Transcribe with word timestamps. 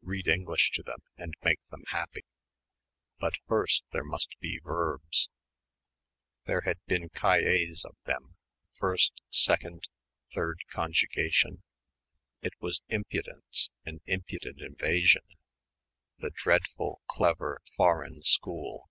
Read 0.00 0.26
English 0.28 0.70
to 0.70 0.82
them 0.82 1.02
and 1.18 1.34
make 1.44 1.60
them 1.68 1.82
happy.... 1.88 2.24
But 3.20 3.34
first 3.46 3.84
there 3.92 4.02
must 4.02 4.30
be 4.40 4.58
verbs... 4.60 5.28
there 6.46 6.62
had 6.62 6.78
been 6.86 7.10
cahiers 7.10 7.84
of 7.84 7.94
them... 8.06 8.34
first, 8.78 9.12
second, 9.28 9.90
third 10.32 10.60
conjugation.... 10.70 11.64
It 12.40 12.54
was 12.60 12.80
impudence, 12.88 13.68
an 13.84 14.00
impudent 14.06 14.62
invasion... 14.62 15.26
the 16.16 16.30
dreadful 16.30 17.02
clever, 17.06 17.60
foreign 17.76 18.22
school.... 18.22 18.88